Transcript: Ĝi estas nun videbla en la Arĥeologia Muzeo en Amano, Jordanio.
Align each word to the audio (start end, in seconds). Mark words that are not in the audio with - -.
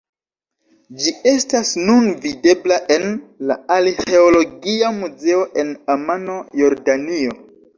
Ĝi 1.03 1.11
estas 1.31 1.73
nun 1.89 2.07
videbla 2.23 2.79
en 2.97 3.05
la 3.51 3.59
Arĥeologia 3.77 4.91
Muzeo 5.03 5.45
en 5.65 5.73
Amano, 5.99 6.41
Jordanio. 6.63 7.39